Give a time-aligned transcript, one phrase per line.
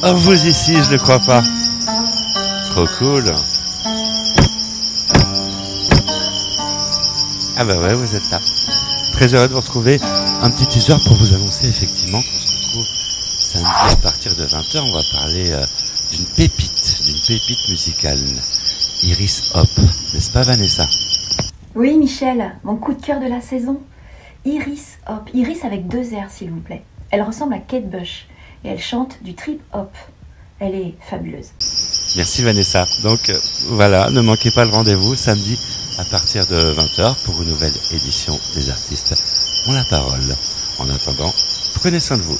[0.00, 1.42] Oh, vous ici, je ne crois pas.
[2.70, 3.24] Trop cool.
[7.56, 8.38] Ah bah ouais, vous êtes là.
[9.14, 9.98] Très heureux de vous retrouver.
[10.40, 12.86] Un petit teaser pour vous annoncer effectivement qu'on se retrouve
[13.40, 14.78] samedi à partir de 20h.
[14.78, 15.66] On va parler euh,
[16.12, 18.20] d'une pépite, d'une pépite musicale.
[19.02, 19.68] Iris Hop,
[20.14, 20.86] n'est-ce pas Vanessa?
[21.74, 23.80] Oui Michel, mon coup de cœur de la saison.
[24.44, 26.84] Iris Hop, Iris avec deux R s'il vous plaît.
[27.10, 28.28] Elle ressemble à Kate Bush
[28.64, 29.94] et elle chante du trip hop.
[30.60, 31.48] Elle est fabuleuse.
[32.16, 32.86] Merci Vanessa.
[33.02, 33.38] Donc euh,
[33.68, 35.58] voilà, ne manquez pas le rendez-vous samedi
[35.98, 39.14] à partir de 20h pour une nouvelle édition des artistes
[39.68, 40.36] ont la parole.
[40.78, 41.32] En attendant,
[41.74, 42.38] prenez soin de vous.